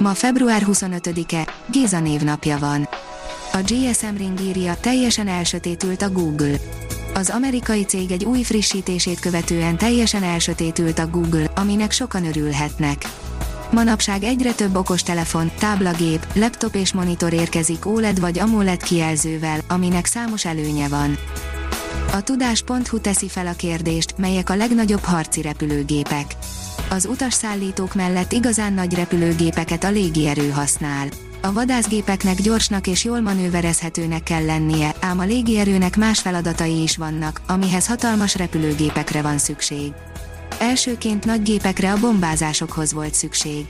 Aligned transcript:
Ma 0.00 0.14
február 0.14 0.62
25-e, 0.66 1.52
Géza 1.70 2.00
névnapja 2.00 2.58
van. 2.58 2.88
A 3.52 3.58
GSM 3.58 4.16
Ring 4.16 4.40
írja, 4.40 4.76
teljesen 4.80 5.28
elsötétült 5.28 6.02
a 6.02 6.10
Google. 6.10 6.56
Az 7.14 7.30
amerikai 7.30 7.84
cég 7.84 8.10
egy 8.10 8.24
új 8.24 8.42
frissítését 8.42 9.20
követően 9.20 9.76
teljesen 9.76 10.22
elsötétült 10.22 10.98
a 10.98 11.06
Google, 11.06 11.50
aminek 11.54 11.92
sokan 11.92 12.24
örülhetnek. 12.24 13.02
Manapság 13.70 14.22
egyre 14.22 14.52
több 14.52 14.76
okostelefon, 14.76 15.50
táblagép, 15.58 16.26
laptop 16.34 16.74
és 16.74 16.92
monitor 16.92 17.32
érkezik 17.32 17.86
OLED 17.86 18.20
vagy 18.20 18.38
AMOLED 18.38 18.82
kijelzővel, 18.82 19.60
aminek 19.68 20.06
számos 20.06 20.44
előnye 20.44 20.88
van. 20.88 21.18
A 22.12 22.22
tudás.hu 22.22 23.00
teszi 23.00 23.28
fel 23.28 23.46
a 23.46 23.54
kérdést, 23.56 24.18
melyek 24.18 24.50
a 24.50 24.56
legnagyobb 24.56 25.02
harci 25.02 25.42
repülőgépek. 25.42 26.26
Az 26.88 27.06
utasszállítók 27.06 27.94
mellett 27.94 28.32
igazán 28.32 28.72
nagy 28.72 28.94
repülőgépeket 28.94 29.84
a 29.84 29.90
légierő 29.90 30.50
használ. 30.50 31.08
A 31.42 31.52
vadászgépeknek 31.52 32.40
gyorsnak 32.40 32.86
és 32.86 33.04
jól 33.04 33.20
manőverezhetőnek 33.20 34.22
kell 34.22 34.44
lennie, 34.44 34.94
ám 35.00 35.18
a 35.18 35.24
légierőnek 35.24 35.96
más 35.96 36.20
feladatai 36.20 36.82
is 36.82 36.96
vannak, 36.96 37.40
amihez 37.46 37.86
hatalmas 37.86 38.36
repülőgépekre 38.36 39.22
van 39.22 39.38
szükség. 39.38 39.92
Elsőként 40.58 41.24
nagy 41.24 41.42
gépekre 41.42 41.92
a 41.92 42.00
bombázásokhoz 42.00 42.92
volt 42.92 43.14
szükség. 43.14 43.66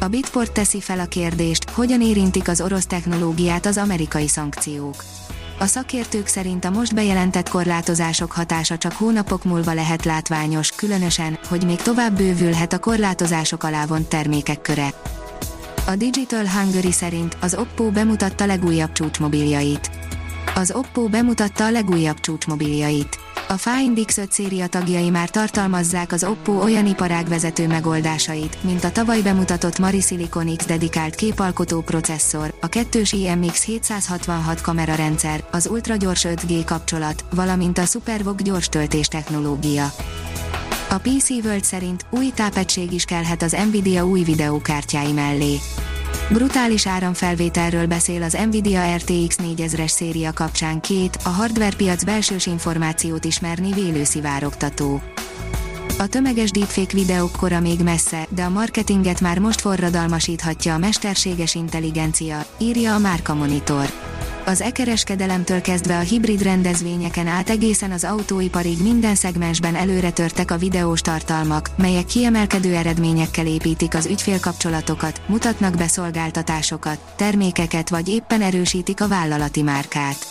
A 0.00 0.08
Bitport 0.08 0.52
teszi 0.52 0.80
fel 0.80 1.00
a 1.00 1.06
kérdést, 1.06 1.70
hogyan 1.70 2.00
érintik 2.00 2.48
az 2.48 2.60
orosz 2.60 2.86
technológiát 2.86 3.66
az 3.66 3.76
amerikai 3.76 4.28
szankciók. 4.28 5.04
A 5.60 5.66
szakértők 5.66 6.26
szerint 6.26 6.64
a 6.64 6.70
most 6.70 6.94
bejelentett 6.94 7.48
korlátozások 7.48 8.32
hatása 8.32 8.78
csak 8.78 8.92
hónapok 8.92 9.44
múlva 9.44 9.72
lehet 9.72 10.04
látványos, 10.04 10.70
különösen, 10.70 11.38
hogy 11.48 11.64
még 11.64 11.76
tovább 11.76 12.16
bővülhet 12.16 12.72
a 12.72 12.78
korlátozások 12.78 13.62
alá 13.62 13.86
vont 13.86 14.08
termékek 14.08 14.60
köre. 14.60 14.88
A 15.86 15.96
Digital 15.96 16.46
Hungary 16.46 16.92
szerint 16.92 17.36
az 17.40 17.54
Oppo 17.54 17.90
bemutatta 17.90 18.46
legújabb 18.46 18.92
csúcsmobiljait. 18.92 19.90
Az 20.54 20.70
Oppo 20.70 21.08
bemutatta 21.08 21.64
a 21.64 21.70
legújabb 21.70 22.20
csúcsmobiljait. 22.20 23.18
A 23.50 23.56
Find 23.56 23.98
X5 24.00 24.30
széria 24.30 24.66
tagjai 24.66 25.10
már 25.10 25.30
tartalmazzák 25.30 26.12
az 26.12 26.24
Oppo 26.24 26.52
olyan 26.52 26.86
iparágvezető 26.86 27.66
megoldásait, 27.66 28.58
mint 28.62 28.84
a 28.84 28.92
tavaly 28.92 29.20
bemutatott 29.20 29.78
Mari 29.78 30.00
Silicon 30.00 30.56
X 30.56 30.66
dedikált 30.66 31.14
képalkotó 31.14 31.80
processzor, 31.80 32.54
a 32.60 32.66
kettős 32.68 33.12
IMX 33.12 33.64
766 33.64 34.60
kamerarendszer, 34.60 35.44
az 35.50 35.66
ultragyors 35.66 36.26
5G 36.28 36.62
kapcsolat, 36.64 37.24
valamint 37.34 37.78
a 37.78 37.84
SuperVOOC 37.84 38.42
gyors 38.42 38.68
töltés 38.68 39.06
technológia. 39.06 39.92
A 40.90 40.98
PC 40.98 41.30
World 41.30 41.64
szerint 41.64 42.06
új 42.10 42.30
tápegység 42.34 42.92
is 42.92 43.04
kelhet 43.04 43.42
az 43.42 43.56
Nvidia 43.68 44.06
új 44.06 44.22
videókártyái 44.22 45.12
mellé. 45.12 45.58
Brutális 46.32 46.86
áramfelvételről 46.86 47.86
beszél 47.86 48.22
az 48.22 48.38
Nvidia 48.46 48.96
RTX 48.96 49.36
4000-es 49.42 49.88
széria 49.88 50.32
kapcsán 50.32 50.80
két, 50.80 51.18
a 51.24 51.28
hardware 51.28 51.76
piac 51.76 52.04
belsős 52.04 52.46
információt 52.46 53.24
ismerni 53.24 53.72
vélő 53.72 54.04
szivárogtató. 54.04 55.02
A 55.98 56.06
tömeges 56.06 56.50
deepfake 56.50 56.94
videók 56.94 57.32
kora 57.32 57.60
még 57.60 57.80
messze, 57.80 58.26
de 58.28 58.42
a 58.42 58.48
marketinget 58.48 59.20
már 59.20 59.38
most 59.38 59.60
forradalmasíthatja 59.60 60.74
a 60.74 60.78
mesterséges 60.78 61.54
intelligencia, 61.54 62.44
írja 62.58 62.94
a 62.94 62.98
Márka 62.98 63.34
Monitor 63.34 64.07
az 64.48 64.60
e-kereskedelemtől 64.60 65.60
kezdve 65.60 65.96
a 65.96 66.00
hibrid 66.00 66.42
rendezvényeken 66.42 67.26
át 67.26 67.50
egészen 67.50 67.90
az 67.90 68.04
autóiparig 68.04 68.82
minden 68.82 69.14
szegmensben 69.14 69.74
előre 69.74 70.10
törtek 70.10 70.50
a 70.50 70.56
videós 70.56 71.00
tartalmak, 71.00 71.70
melyek 71.76 72.04
kiemelkedő 72.04 72.74
eredményekkel 72.74 73.46
építik 73.46 73.94
az 73.94 74.06
ügyfélkapcsolatokat, 74.06 75.20
mutatnak 75.26 75.76
be 75.76 75.86
szolgáltatásokat, 75.86 76.98
termékeket 77.16 77.88
vagy 77.88 78.08
éppen 78.08 78.42
erősítik 78.42 79.00
a 79.00 79.08
vállalati 79.08 79.62
márkát. 79.62 80.26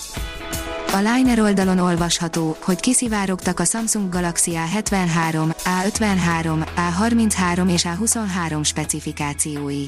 A 0.93 0.97
Liner 0.97 1.39
oldalon 1.39 1.79
olvasható, 1.79 2.57
hogy 2.61 2.79
kiszivárogtak 2.79 3.59
a 3.59 3.65
Samsung 3.65 4.09
Galaxy 4.09 4.51
A73, 4.55 5.55
A53, 5.83 6.67
A33 6.75 7.71
és 7.71 7.85
A23 7.89 8.63
specifikációi. 8.63 9.85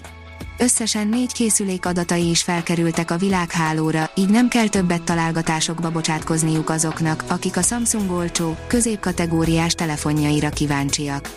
Összesen 0.62 1.08
négy 1.08 1.32
készülék 1.32 1.86
adatai 1.86 2.30
is 2.30 2.42
felkerültek 2.42 3.12
a 3.12 3.18
világhálóra, 3.18 4.12
így 4.16 4.30
nem 4.30 4.48
kell 4.48 4.68
többet 4.68 5.02
találgatásokba 5.02 5.92
bocsátkozniuk 5.92 6.70
azoknak, 6.70 7.24
akik 7.28 7.58
a 7.58 7.62
Samsung 7.62 8.12
olcsó, 8.12 8.56
középkategóriás 8.68 9.74
telefonjaira 9.74 10.50
kíváncsiak. 10.50 11.30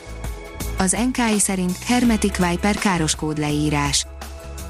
Az 0.78 0.96
NKI 1.12 1.38
szerint 1.38 1.78
Hermetic 1.84 2.36
Viper 2.36 2.76
káros 2.76 3.14
kódleírás. 3.14 4.06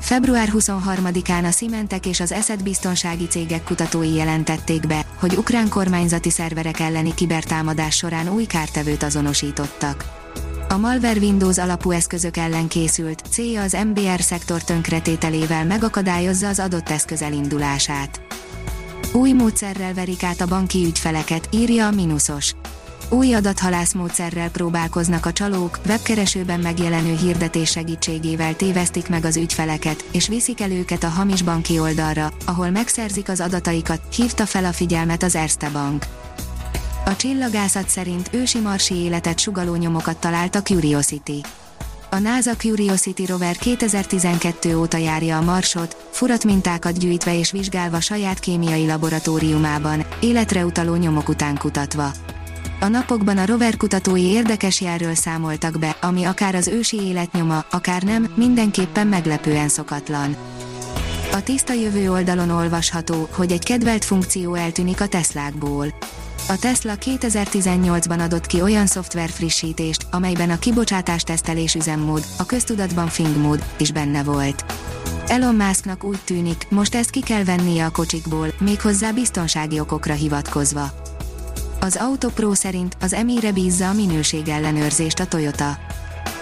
Február 0.00 0.48
23-án 0.52 1.44
a 1.44 1.50
Szimentek 1.50 2.06
és 2.06 2.20
az 2.20 2.32
Eszed 2.32 2.62
biztonsági 2.62 3.26
cégek 3.26 3.64
kutatói 3.64 4.14
jelentették 4.14 4.86
be, 4.86 5.06
hogy 5.20 5.34
ukrán 5.36 5.69
kormányzati 5.69 6.30
szerverek 6.30 6.80
elleni 6.80 7.14
kibertámadás 7.14 7.96
során 7.96 8.28
új 8.28 8.44
kártevőt 8.44 9.02
azonosítottak. 9.02 10.21
A 10.72 10.78
malware 10.78 11.20
Windows 11.20 11.58
alapú 11.58 11.90
eszközök 11.90 12.36
ellen 12.36 12.68
készült, 12.68 13.22
célja 13.30 13.62
az 13.62 13.76
MBR 13.86 14.20
szektor 14.20 14.62
tönkretételével 14.62 15.64
megakadályozza 15.64 16.48
az 16.48 16.58
adott 16.58 16.88
eszköz 16.88 17.22
elindulását. 17.22 18.20
Új 19.12 19.32
módszerrel 19.32 19.94
verik 19.94 20.22
át 20.22 20.40
a 20.40 20.46
banki 20.46 20.84
ügyfeleket, 20.84 21.48
írja 21.50 21.86
a 21.86 21.90
Minusos. 21.90 22.52
Új 23.08 23.34
adathalász 23.34 23.92
módszerrel 23.92 24.50
próbálkoznak 24.50 25.26
a 25.26 25.32
csalók, 25.32 25.78
webkeresőben 25.86 26.60
megjelenő 26.60 27.16
hirdetés 27.16 27.70
segítségével 27.70 28.56
tévesztik 28.56 29.08
meg 29.08 29.24
az 29.24 29.36
ügyfeleket, 29.36 30.04
és 30.12 30.28
viszik 30.28 30.60
el 30.60 30.70
őket 30.70 31.04
a 31.04 31.08
hamis 31.08 31.42
banki 31.42 31.78
oldalra, 31.78 32.32
ahol 32.46 32.70
megszerzik 32.70 33.28
az 33.28 33.40
adataikat, 33.40 34.00
hívta 34.14 34.46
fel 34.46 34.64
a 34.64 34.72
figyelmet 34.72 35.22
az 35.22 35.34
Erste 35.34 35.70
Bank. 35.70 36.06
A 37.04 37.16
csillagászat 37.16 37.88
szerint 37.88 38.28
ősi 38.32 38.60
marsi 38.60 38.94
életet 38.94 39.38
sugaló 39.38 39.74
nyomokat 39.74 40.16
talált 40.16 40.54
a 40.54 40.62
Curiosity. 40.62 41.40
A 42.10 42.18
NASA 42.18 42.56
Curiosity 42.56 43.26
rover 43.26 43.56
2012 43.56 44.76
óta 44.76 44.96
járja 44.96 45.36
a 45.36 45.42
Marsot, 45.42 45.96
furatmintákat 46.10 46.98
gyűjtve 46.98 47.38
és 47.38 47.50
vizsgálva 47.50 48.00
saját 48.00 48.38
kémiai 48.38 48.86
laboratóriumában, 48.86 50.04
életre 50.20 50.64
utaló 50.64 50.94
nyomok 50.94 51.28
után 51.28 51.56
kutatva. 51.56 52.12
A 52.80 52.86
napokban 52.86 53.38
a 53.38 53.46
rover 53.46 53.76
kutatói 53.76 54.22
érdekes 54.22 54.80
jelről 54.80 55.14
számoltak 55.14 55.78
be, 55.78 55.96
ami 56.00 56.24
akár 56.24 56.54
az 56.54 56.69
ősi 56.69 57.00
életnyoma, 57.00 57.64
akár 57.70 58.02
nem, 58.02 58.32
mindenképpen 58.36 59.06
meglepően 59.06 59.69
szokatlan. 59.69 60.36
A 61.32 61.42
tiszta 61.42 61.72
jövő 61.72 62.10
oldalon 62.10 62.50
olvasható, 62.50 63.28
hogy 63.32 63.52
egy 63.52 63.64
kedvelt 63.64 64.04
funkció 64.04 64.54
eltűnik 64.54 65.00
a 65.00 65.06
Teslákból. 65.06 65.94
A 66.52 66.58
Tesla 66.58 66.94
2018-ban 67.00 68.20
adott 68.20 68.46
ki 68.46 68.60
olyan 68.62 68.86
szoftver 68.86 69.28
frissítést, 69.28 70.06
amelyben 70.10 70.50
a 70.50 70.58
kibocsátás 70.58 71.22
tesztelés 71.22 71.74
üzemmód, 71.74 72.24
a 72.38 72.46
köztudatban 72.46 73.08
Fing 73.08 73.36
mód 73.36 73.64
is 73.78 73.92
benne 73.92 74.22
volt. 74.22 74.64
Elon 75.26 75.54
Musknak 75.54 76.04
úgy 76.04 76.18
tűnik, 76.24 76.66
most 76.69 76.94
ezt 76.94 77.10
ki 77.10 77.20
kell 77.20 77.44
vennie 77.44 77.84
a 77.84 77.90
kocsikból, 77.90 78.52
méghozzá 78.58 79.10
biztonsági 79.10 79.81
okokra 79.81 80.14
hivatkozva. 80.14 80.90
Az 81.81 81.96
Autopro 81.96 82.54
szerint 82.54 82.96
az 83.00 83.12
emire 83.12 83.52
bízza 83.52 83.88
a 83.88 83.93
minőség 83.93 84.49
ellenőrzést 84.49 85.20
a 85.20 85.26
Toyota. 85.26 85.78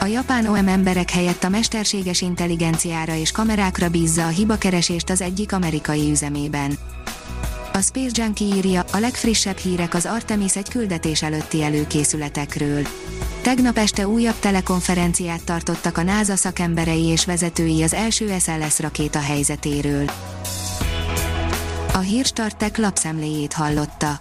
A 0.01 0.05
japán 0.05 0.47
OM 0.47 0.69
emberek 0.69 1.11
helyett 1.11 1.45
a 1.45 1.49
mesterséges 1.49 2.21
intelligenciára 2.21 3.15
és 3.15 3.31
kamerákra 3.31 3.89
bízza 3.89 4.27
a 4.27 4.29
hibakeresést 4.29 5.11
az 5.11 5.21
egyik 5.21 5.53
amerikai 5.53 6.11
üzemében. 6.11 6.79
A 7.73 7.81
Space 7.81 8.23
Junkie 8.23 8.55
írja, 8.55 8.85
a 8.93 8.99
legfrissebb 8.99 9.57
hírek 9.57 9.95
az 9.95 10.07
Artemis 10.07 10.57
egy 10.57 10.69
küldetés 10.69 11.23
előtti 11.23 11.63
előkészületekről. 11.63 12.87
Tegnap 13.43 13.77
este 13.77 14.09
újabb 14.09 14.39
telekonferenciát 14.39 15.45
tartottak 15.45 15.99
a 15.99 16.03
NASA 16.03 16.37
szakemberei 16.37 17.05
és 17.05 17.25
vezetői 17.25 17.83
az 17.83 17.95
első 17.95 18.39
SLS 18.39 18.81
rakéta 18.81 19.21
helyzetéről. 19.21 20.11
A 21.93 21.99
hírstartek 21.99 22.77
lapszemléjét 22.77 23.53
hallotta. 23.53 24.21